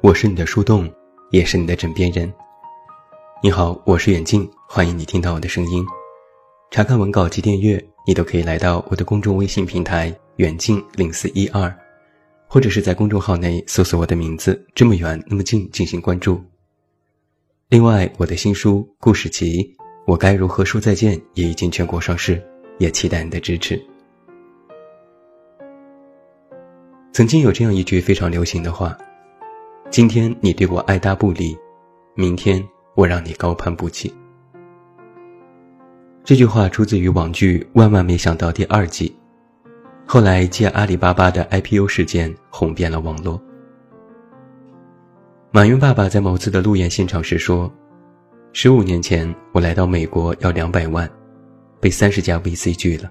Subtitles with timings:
[0.00, 0.88] 我是你的树洞，
[1.30, 2.30] 也是你的枕边人。
[3.42, 5.84] 你好，我是远近，欢迎你听到我的声音。
[6.70, 11.74] 查看文稿及订阅，你都可以来到我的公众微信平台“远近零四一二”，
[12.46, 16.38] 或者是在公众号内搜索我的名字“这么远那么近”进行关注。
[17.74, 19.60] 另外，我的新书故事集
[20.06, 22.40] 《我该如何说再见》也已经全国上市，
[22.78, 23.84] 也期待你的支持。
[27.12, 28.96] 曾经有这样一句非常流行的话。
[29.90, 31.58] 今天你对我爱答不理，
[32.14, 34.14] 明天我让你高攀不起。
[36.22, 39.12] 这句话出自于网剧《万万没想到》第二季，
[40.06, 43.42] 后来借阿里巴巴的 IPO 事件红遍了网络。
[45.54, 47.72] 马云爸爸在某次的路演现场时说
[48.52, 51.08] ：“十五年前我来到美国要两百万，
[51.78, 53.08] 被三十家 VC 拒了。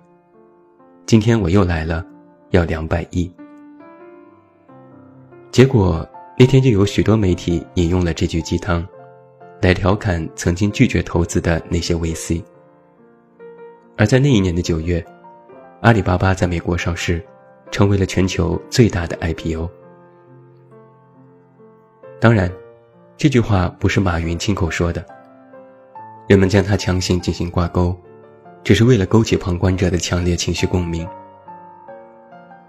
[1.06, 2.06] 今天我又来了，
[2.50, 3.34] 要两百亿。
[5.52, 6.06] 结果。”
[6.38, 8.86] 那天就有许多媒体引用了这句鸡汤，
[9.62, 12.44] 来调侃曾经拒绝投资的那些 VC。
[13.96, 15.02] 而在那一年的九月，
[15.82, 17.24] 阿里巴巴在美国上市，
[17.72, 19.70] 成为了全球最大的 IPO。
[22.24, 22.50] 当然，
[23.18, 25.06] 这句话不是马云亲口说的，
[26.26, 27.94] 人们将它强行进行挂钩，
[28.64, 31.06] 只是为了勾起旁观者的强烈情绪共鸣。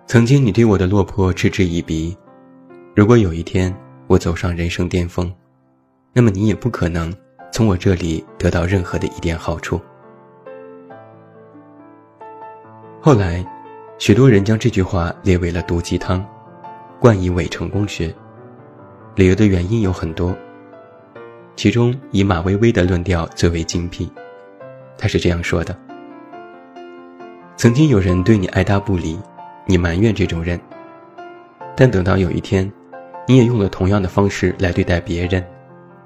[0.08, 2.18] 曾经你对我的落魄嗤之以鼻。
[2.96, 3.72] 如果有一天
[4.08, 5.32] 我走上人生巅峰，
[6.12, 7.14] 那么你也不可能
[7.52, 9.80] 从我这里得到任何的一点好处。
[13.00, 13.46] 后来，
[13.98, 16.26] 许多人将这句话列为了毒鸡汤，
[16.98, 18.12] 冠以伪成功学。
[19.16, 20.36] 理由的原因有很多，
[21.54, 24.10] 其中以马薇薇的论调最为精辟。
[24.98, 25.76] 他是这样说的：
[27.56, 29.16] 曾经有人对你爱答不理，
[29.66, 30.60] 你埋怨这种人，
[31.76, 32.70] 但等到有一天。
[33.26, 35.42] 你也用了同样的方式来对待别人，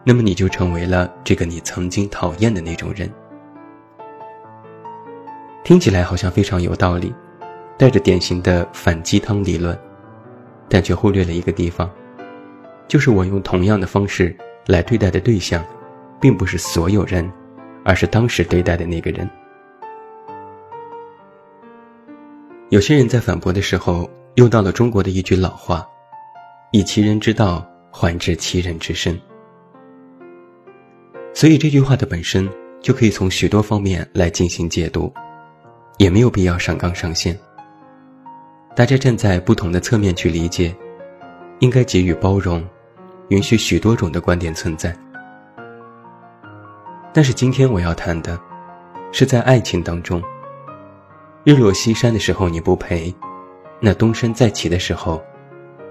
[0.05, 3.11] 那么你就成为了这个你曾经讨厌的那种人。
[5.65, 7.13] 听起来好像非常有道理，
[7.77, 9.77] 带着典型的反鸡汤理论，
[10.69, 11.91] 但却忽略了一个地方，
[12.89, 14.35] 就是我用同样的方式
[14.67, 15.65] 来对待的对象，
[16.21, 17.31] 并不是所有人，
[17.85, 19.29] 而是当时对待的那个人。
[22.71, 25.87] 有些人在反驳的时候用到了中国的一句老话。
[26.71, 29.19] 以其人之道还治其人之身，
[31.33, 32.47] 所以这句话的本身
[32.83, 35.11] 就可以从许多方面来进行解读，
[35.97, 37.35] 也没有必要上纲上线。
[38.77, 40.77] 大家站在不同的侧面去理解，
[41.61, 42.63] 应该给予包容，
[43.29, 44.97] 允许许多种的观点存在。
[47.13, 48.39] 但是今天我要谈的，
[49.13, 50.23] 是在爱情当中，
[51.45, 53.15] 日落西山的时候你不陪，
[53.81, 55.23] 那东山再起的时候，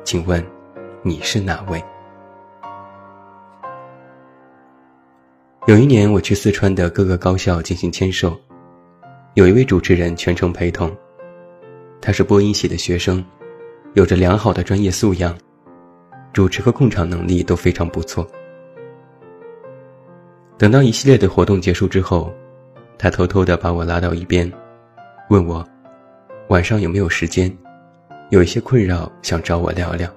[0.03, 0.43] 请问？
[1.03, 1.81] 你是哪位？
[5.67, 8.37] 有一年，我去四川的各个高校进行签售，
[9.35, 10.95] 有一位主持人全程陪同。
[12.01, 13.23] 他是播音系的学生，
[13.93, 15.37] 有着良好的专业素养，
[16.33, 18.27] 主持和控场能力都非常不错。
[20.57, 22.33] 等到一系列的活动结束之后，
[22.97, 24.51] 他偷偷的把我拉到一边，
[25.29, 25.63] 问我
[26.49, 27.55] 晚上有没有时间，
[28.29, 30.11] 有一些困扰想找我聊聊。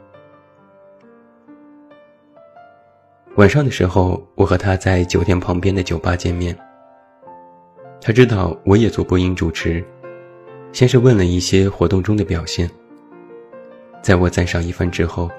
[3.36, 6.56] 晚上的时候，我和他在酒店旁边的酒吧见面。
[8.00, 9.84] 他知道我也做播音主持，
[10.72, 12.68] 先是问了一些活动中的表现。
[14.02, 15.30] 在我赞赏一番之后，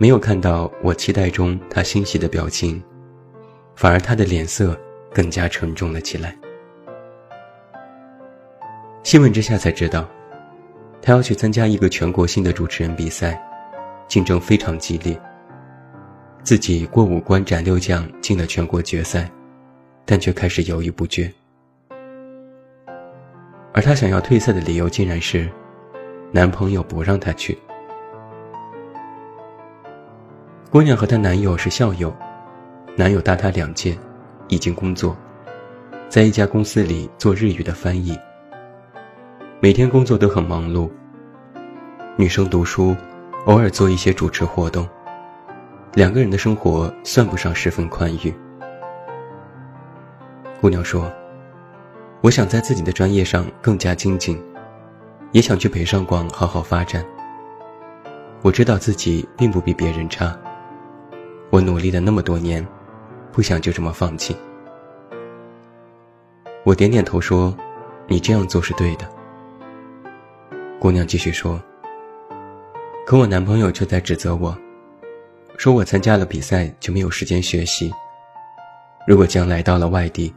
[0.00, 2.82] 没有看到我期待中他欣喜的表情，
[3.76, 4.74] 反而他的脸色
[5.12, 6.34] 更加沉重了起来。
[9.02, 10.08] 细问之下才知道，
[11.02, 13.38] 他要去参加一个全国性的主持人比赛，
[14.08, 15.20] 竞争非常激烈。
[16.42, 19.30] 自己过五关斩六将进了全国决赛，
[20.06, 21.30] 但却开始犹豫不决。
[23.74, 25.46] 而他想要退赛的理由竟然是，
[26.32, 27.58] 男朋友不让他去。
[30.70, 32.14] 姑娘和她男友是校友，
[32.96, 33.98] 男友大她两届，
[34.46, 35.16] 已经工作，
[36.08, 38.16] 在一家公司里做日语的翻译。
[39.58, 40.88] 每天工作都很忙碌。
[42.16, 42.94] 女生读书，
[43.46, 44.88] 偶尔做一些主持活动。
[45.94, 48.32] 两个人的生活算不上十分宽裕。
[50.60, 51.10] 姑娘说
[52.22, 54.40] ：“我想在自己的专业上更加精进，
[55.32, 57.04] 也想去北上广好好发展。
[58.42, 60.38] 我知道自己并不比别人差，
[61.50, 62.66] 我努力了那么多年，
[63.32, 64.36] 不想就这么放弃。”
[66.64, 67.56] 我点点头说
[68.06, 69.08] ：“你这样做是对的。”
[70.78, 71.60] 姑娘继续说
[73.06, 74.56] ：“可我男朋友却在指责我，
[75.56, 77.92] 说我参加了比赛就没有时间学习。
[79.06, 80.32] 如果将来到了外地，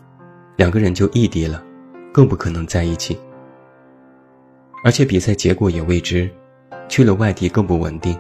[0.56, 1.64] 两个人就异地了，
[2.12, 3.20] 更不可能在一起。
[4.84, 6.30] 而且比赛结果也未知，
[6.90, 8.18] 去了外地更不稳定。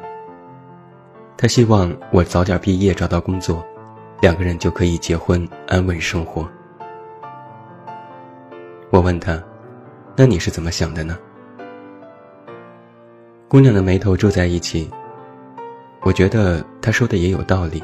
[1.37, 3.65] 他希望我早点毕业找到工作，
[4.21, 6.47] 两个人就可以结婚安稳生活。”
[8.91, 9.41] 我问他
[10.15, 11.17] ：“那你是怎么想的呢？”
[13.49, 14.89] 姑娘的眉头皱在一起。
[16.01, 17.81] 我觉得她说的也有道理，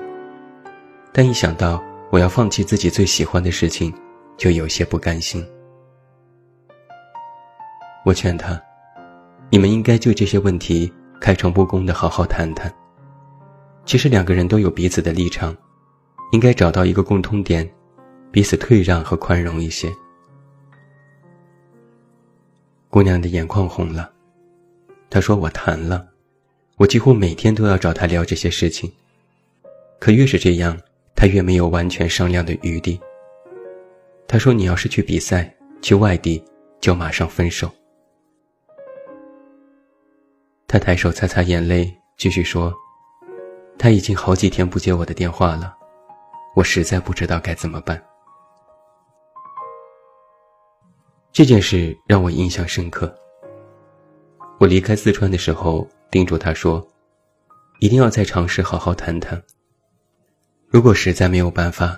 [1.13, 1.81] 但一想到
[2.11, 3.93] 我要放弃自己最喜欢的事情，
[4.35, 5.45] 就有些不甘心。
[8.03, 8.61] 我劝她
[9.49, 10.91] ：“你们应该就这些问题
[11.21, 12.71] 开诚布公的好好谈谈。
[13.85, 15.55] 其实两个人都有彼此的立场，
[16.31, 17.69] 应该找到一个共通点，
[18.31, 19.91] 彼此退让和宽容一些。”
[22.89, 24.11] 姑娘的眼眶红了。
[25.09, 26.07] 他说：“我谈了，
[26.77, 28.91] 我几乎每天都要找他聊这些事情。
[29.99, 30.79] 可越是这样，
[31.15, 32.99] 他越没有完全商量的余地。
[34.27, 36.43] 他说：‘你要是去比赛，去外地，
[36.79, 37.69] 就马上分手。’
[40.67, 42.71] 他抬手擦擦眼泪，继续说
[43.79, 45.73] ：‘他已经好几天不接我的电话了，
[46.53, 48.03] 我实在不知道该怎么办。’
[51.31, 53.15] 这件事让我印象深刻。”
[54.59, 56.85] 我离开四川的时候，叮嘱他说
[57.79, 59.41] ：“一定要再尝试好好谈谈。
[60.67, 61.97] 如果实在没有办法，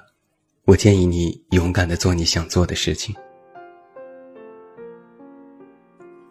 [0.65, 3.15] 我建议你勇敢的做你想做的事情。”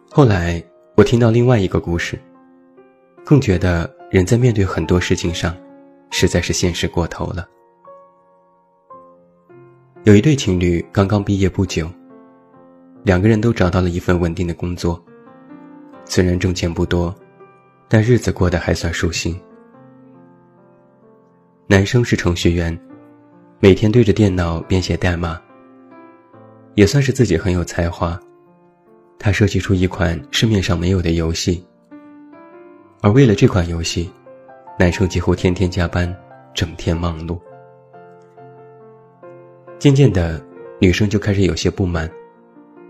[0.09, 0.63] 后来
[0.95, 2.17] 我听到另外一个故事，
[3.25, 5.55] 更觉得人在面对很多事情上，
[6.09, 7.47] 实在是现实过头了。
[10.03, 11.89] 有一对情侣刚刚毕业不久，
[13.03, 15.01] 两个人都找到了一份稳定的工作。
[16.03, 17.15] 虽然挣钱不多，
[17.87, 19.39] 但日子过得还算舒心。
[21.65, 22.77] 男生是程序员，
[23.61, 25.41] 每天对着电脑编写代码，
[26.75, 28.19] 也算是自己很有才华。
[29.17, 31.65] 他设计出一款市面上没有的游戏，
[33.03, 34.11] 而为了这款游戏，
[34.77, 36.15] 男生几乎天天加班，
[36.53, 37.39] 整天忙碌。
[39.79, 40.39] 渐渐的，
[40.79, 42.07] 女生就开始有些不满，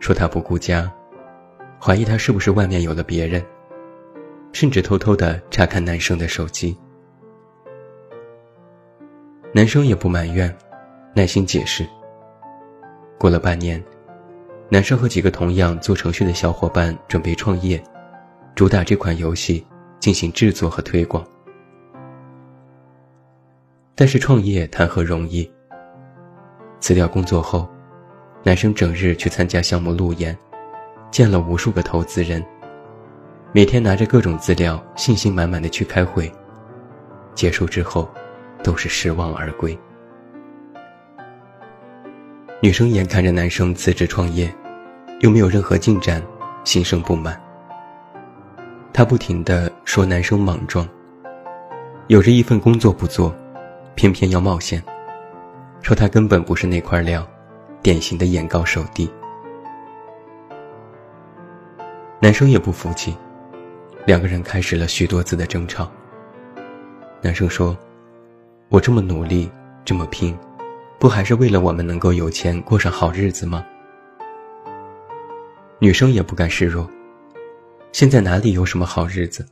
[0.02, 0.92] 说他不顾家。
[1.80, 3.42] 怀疑他是不是外面有了别人，
[4.52, 6.78] 甚至偷偷的查看男生的手机。
[9.54, 10.54] 男生也不埋怨，
[11.16, 11.88] 耐心解释。
[13.18, 13.82] 过了半年，
[14.68, 17.82] 男生和几个同样做程序的小伙伴准备创业，
[18.56, 19.66] 主打这款游戏
[20.02, 21.26] 进行制作和推广。
[23.96, 25.50] 但是创业谈何容易？
[26.82, 27.70] 辞掉工作后，
[28.44, 30.38] 男生整日去参加项目路演。
[31.12, 32.42] 见了无数个投资人，
[33.52, 36.32] 每天拿着各种资料，信心满满的去开会。
[37.36, 38.10] 结束之后，
[38.64, 39.78] 都是失望而归。
[42.62, 44.50] 女生眼看着男生辞职创业，
[45.20, 46.24] 又没有任何进展，
[46.64, 47.38] 心生不满。
[48.94, 50.88] 她不停的说男生莽撞，
[52.08, 53.34] 有着一份工作不做，
[53.96, 54.84] 偏偏要冒险，
[55.82, 57.26] 说他根本不是那块料，
[57.82, 59.10] 典型的眼高手低。
[62.20, 63.16] 男生也不服气，
[64.06, 65.90] 两个人开始了许多次的争吵。
[67.22, 67.76] 男生说
[68.70, 69.50] ：“我这么努力，
[69.86, 70.38] 这么拼，
[71.00, 73.66] 不还是为了我们能够有钱过上好日子吗？”
[75.80, 76.88] 女生也不甘示弱
[77.92, 79.46] ：“现在哪里有什么好日子？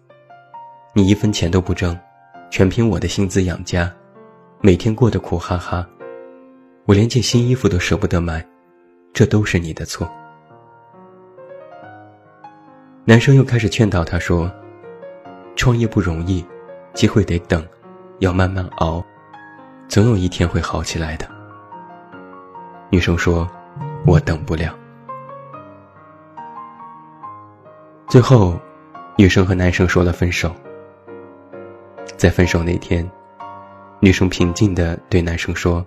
[0.93, 1.97] 你一分钱都不挣，
[2.49, 3.91] 全凭我的薪资养家，
[4.61, 5.85] 每天过得苦哈哈，
[6.85, 8.43] 我连件新衣服都舍不得买，
[9.11, 10.09] 这都是你的错。”
[13.03, 14.49] 男生又开始劝导她说
[15.57, 16.43] ：“创业不容易，
[16.93, 17.67] 机会得等，
[18.19, 19.03] 要慢慢熬，
[19.89, 21.29] 总有一天会好起来的。”
[22.89, 23.45] 女生说
[24.07, 24.73] ：“我等不了。”
[28.09, 28.59] 最后，
[29.15, 30.51] 女生和男生说了分手。
[32.17, 33.07] 在分手那天，
[33.99, 35.85] 女生平静地对男生说：“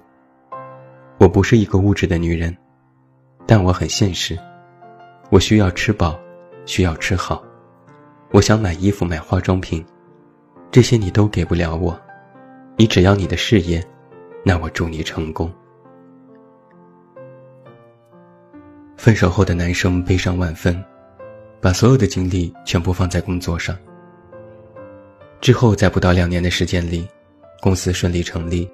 [1.19, 2.57] 我不是一个物质的女人，
[3.45, 4.39] 但我很现实，
[5.31, 6.17] 我需要吃饱。”
[6.65, 7.43] 需要吃好，
[8.31, 9.85] 我想买衣服、买化妆品，
[10.71, 12.01] 这些你都给不了我。
[12.77, 13.85] 你只要你的事业，
[14.45, 15.53] 那我祝你成功。
[18.97, 20.81] 分手后的男生悲伤万分，
[21.63, 23.79] 把所有的精力全部放在工作上。
[25.41, 27.07] 之后，在不到两年的时间里，
[27.61, 28.69] 公司顺利成立，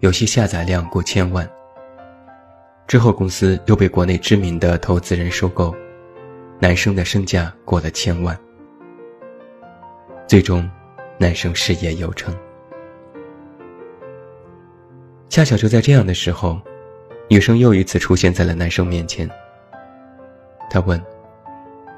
[0.00, 1.46] 游戏下载量过千万。
[2.86, 5.74] 之后公司又被国内知名的投资人收购，
[6.58, 8.38] 男生的身价过了千万。
[10.26, 10.68] 最终，
[11.18, 12.34] 男生事业有成。
[15.28, 16.58] 恰巧就在这样的时候，
[17.28, 19.28] 女生又一次出现在了男生面前。
[20.70, 20.98] 他问：“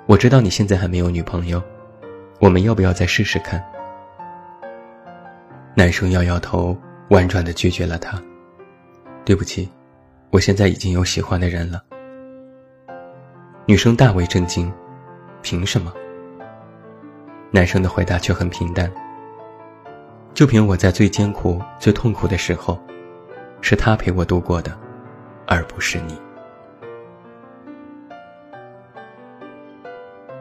[0.06, 1.62] 我知道你现在还没有女朋友，
[2.40, 3.62] 我们要不要再试试看？”
[5.74, 6.76] 男生摇摇头，
[7.10, 8.22] 婉转的拒绝了他
[9.26, 9.68] ：“对不起，
[10.30, 11.82] 我现在已经有喜欢的人了。”
[13.66, 14.72] 女生大为震惊
[15.42, 15.92] ：“凭什么？”
[17.50, 18.90] 男生的回答却很平淡
[20.34, 22.80] ：“就凭我在最艰苦、最痛苦的时候。”
[23.62, 24.78] 是他陪我度过的，
[25.46, 26.16] 而不是你。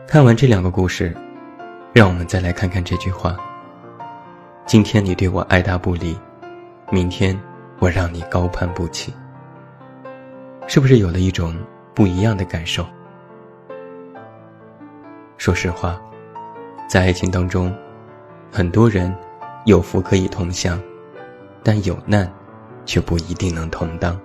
[0.07, 1.15] 看完这两个故事，
[1.91, 3.35] 让我们再来看看这句话：
[4.65, 6.15] 今天你对我爱答不理，
[6.91, 7.37] 明天
[7.79, 9.11] 我让你高攀不起。
[10.67, 11.55] 是不是有了一种
[11.93, 12.85] 不一样的感受？
[15.37, 15.99] 说实话，
[16.87, 17.75] 在爱情当中，
[18.51, 19.13] 很多人
[19.65, 20.79] 有福可以同享，
[21.63, 22.31] 但有难。
[22.87, 24.15] 却不一定能同当。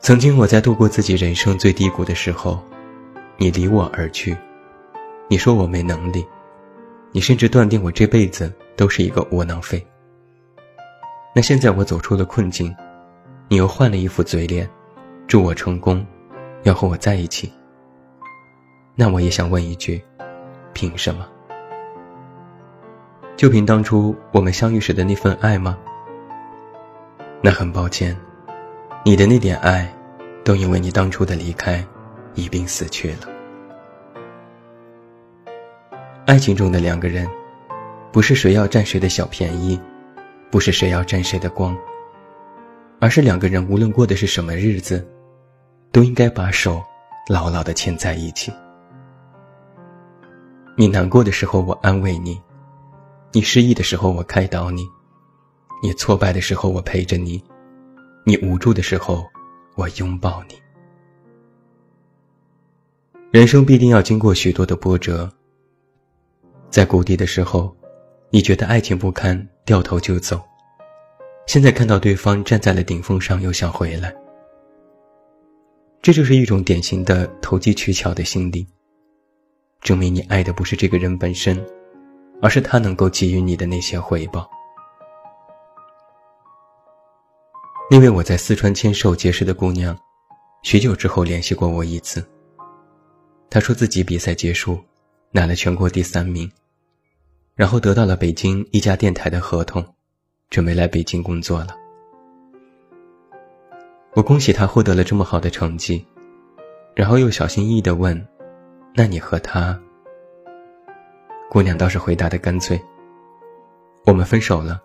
[0.00, 2.62] 曾经我在度过自己人生最低谷的时候，
[3.38, 4.36] 你离我而去，
[5.28, 6.26] 你说我没能力，
[7.12, 9.84] 你甚至断定我这辈子都是一个窝囊废。
[11.34, 12.74] 那现在我走出了困境，
[13.48, 14.68] 你又换了一副嘴脸，
[15.26, 16.04] 祝我成功，
[16.62, 17.52] 要和我在一起。
[18.94, 20.02] 那我也想问一句，
[20.72, 21.28] 凭什么？
[23.36, 25.76] 就凭当初我们相遇时的那份爱吗？
[27.42, 28.16] 那很抱歉，
[29.04, 29.94] 你的那点爱，
[30.42, 31.86] 都因为你当初的离开，
[32.36, 33.28] 一并死去了。
[36.26, 37.28] 爱情中的两个人，
[38.12, 39.80] 不是谁要占谁的小便宜，
[40.50, 41.76] 不是谁要沾谁的光，
[43.00, 45.04] 而是两个人无论过的是什么日子，
[45.90, 46.82] 都应该把手
[47.28, 48.52] 牢牢的牵在一起。
[50.76, 52.34] 你难过的时候，我安慰你；
[53.32, 54.86] 你失意的时候，我开导你。
[55.82, 57.40] 你挫败的时候，我陪着你；
[58.24, 59.24] 你无助的时候，
[59.74, 60.65] 我拥抱你。
[63.32, 65.30] 人生必定要经过许多的波折，
[66.70, 67.76] 在谷底的时候，
[68.30, 70.38] 你觉得爱情不堪，掉头就走；
[71.46, 74.14] 现在看到对方站在了顶峰上，又想回来。
[76.00, 78.64] 这就是一种典型的投机取巧的心理，
[79.80, 81.62] 证明你爱的不是这个人本身，
[82.40, 84.48] 而是他能够给予你的那些回报。
[87.90, 89.98] 那位我在四川签售结识的姑娘，
[90.62, 92.24] 许久之后联系过我一次。
[93.48, 94.78] 他说自己比赛结束，
[95.30, 96.50] 拿了全国第三名，
[97.54, 99.84] 然后得到了北京一家电台的合同，
[100.50, 101.68] 准备来北京工作了。
[104.14, 106.04] 我恭喜他获得了这么好的成绩，
[106.94, 108.26] 然后又小心翼翼地问
[108.94, 109.78] ：“那你和他？”
[111.48, 112.80] 姑娘倒是回答的干脆
[114.04, 114.80] ：“我们分手了，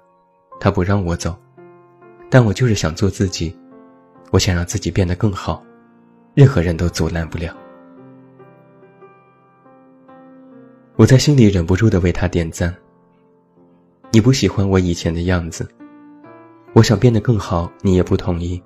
[0.60, 1.36] 他不让我走。”
[2.30, 3.54] 但我就是想做自己，
[4.32, 5.62] 我想让自己变得更好，
[6.34, 7.54] 任何人都阻拦不了。
[11.02, 12.72] 我在心里忍不住的为他点赞。
[14.12, 15.68] 你不喜欢我以前的样子，
[16.74, 18.62] 我想变得更好，你也不同意。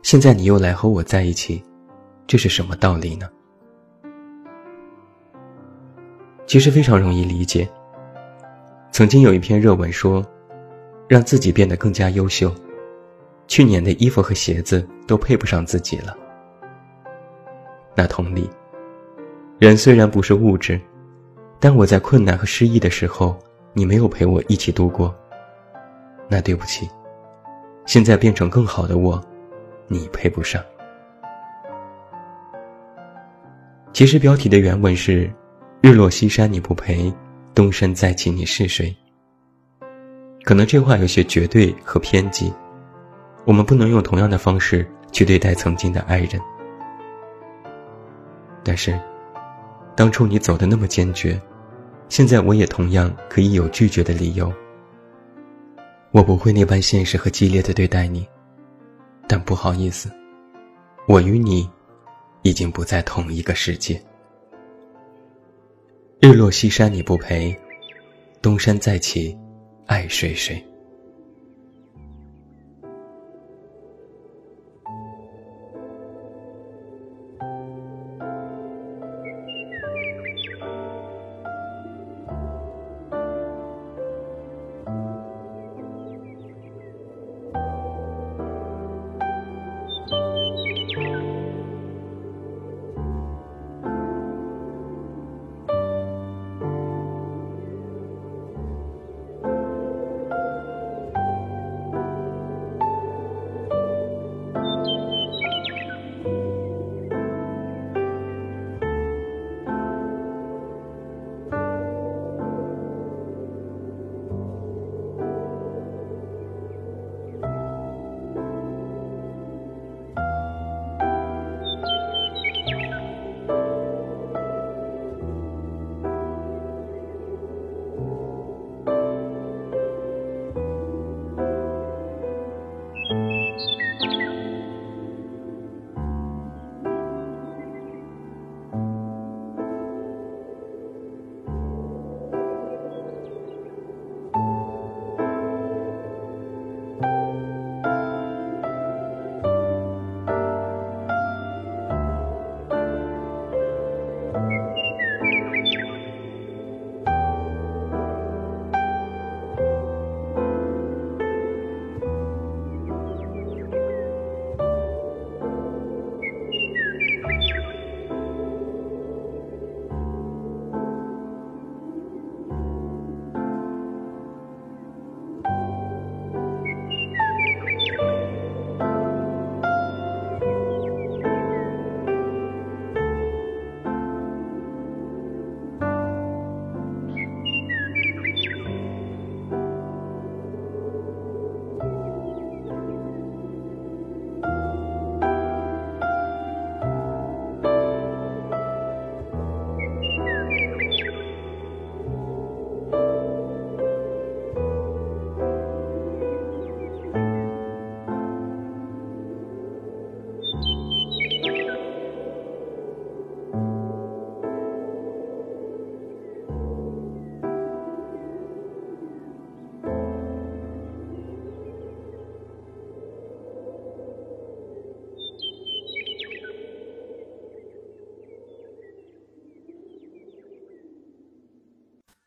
[0.00, 1.62] 现在你又来和我在一起，
[2.26, 3.28] 这是什么道理呢？
[6.46, 7.68] 其实非常容易理解。
[8.90, 10.24] 曾经有一篇热文说，
[11.06, 12.50] 让自己变得更加优秀。
[13.46, 16.16] 去年的衣服和鞋子都配不上自己了。
[17.94, 18.48] 那同理，
[19.58, 20.80] 人虽然不是物质，
[21.64, 23.38] 但我在困难和失意的时候，
[23.72, 25.14] 你没有陪我一起度过。
[26.28, 26.90] 那对不起，
[27.86, 29.22] 现在变成更好的我，
[29.86, 30.60] 你配不上。
[33.92, 35.32] 其实标题的原文是
[35.80, 37.14] ：“日落西山你不陪，
[37.54, 38.92] 东山再起你是谁？”
[40.42, 42.52] 可能这话有些绝对和偏激。
[43.44, 46.42] 我们不能用同样的方式去对待曾经的爱人，
[48.64, 48.98] 但是，
[49.94, 51.40] 当初你走的那么坚决，
[52.12, 54.52] 现在我也同样可以有拒绝的理由。
[56.10, 58.28] 我不会那般现实和激烈的对待你，
[59.26, 60.10] 但不好意思，
[61.08, 61.66] 我与你
[62.42, 63.98] 已经不在同一个世界。
[66.20, 67.58] 日落西山你不陪，
[68.42, 69.34] 东山再起，
[69.86, 70.62] 爱谁谁。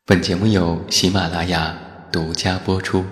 [0.08, 1.76] 本节目由喜马拉雅
[2.12, 3.06] 独家播出。